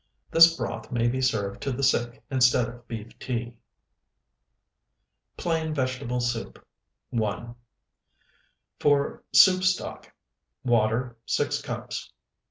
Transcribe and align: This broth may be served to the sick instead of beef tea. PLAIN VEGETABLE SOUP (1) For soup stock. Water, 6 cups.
This 0.31 0.57
broth 0.57 0.91
may 0.91 1.07
be 1.07 1.21
served 1.21 1.61
to 1.61 1.71
the 1.71 1.83
sick 1.83 2.23
instead 2.31 2.67
of 2.67 2.87
beef 2.87 3.19
tea. 3.19 3.55
PLAIN 5.37 5.75
VEGETABLE 5.75 6.21
SOUP 6.21 6.65
(1) 7.11 7.53
For 8.79 9.23
soup 9.31 9.63
stock. 9.63 10.11
Water, 10.63 11.17
6 11.27 11.61
cups. 11.61 12.13